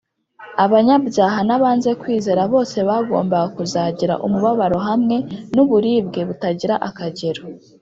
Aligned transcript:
abanyabyaha 0.63 1.39
n’abanze 1.47 1.89
kwizera 2.01 2.41
bose 2.53 2.77
bagombaga 2.87 3.47
kuzagira 3.55 4.13
umubabaro 4.25 4.77
hamwe 4.87 5.17
n’uburibwe 5.55 6.19
butagira 6.29 6.75
akagero 6.89 7.43